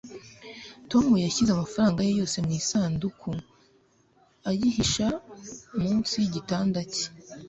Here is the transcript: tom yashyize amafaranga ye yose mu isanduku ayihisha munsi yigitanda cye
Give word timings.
tom 0.91 1.07
yashyize 1.25 1.49
amafaranga 1.53 1.99
ye 2.07 2.11
yose 2.19 2.37
mu 2.45 2.51
isanduku 2.61 3.29
ayihisha 4.49 5.07
munsi 5.81 6.13
yigitanda 6.23 6.79
cye 6.93 7.05